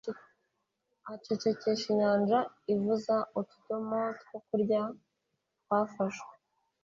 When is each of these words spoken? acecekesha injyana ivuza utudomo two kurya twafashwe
acecekesha 1.13 1.85
injyana 1.97 2.39
ivuza 2.73 3.15
utudomo 3.39 3.99
two 4.25 4.37
kurya 4.45 4.81
twafashwe 5.61 6.33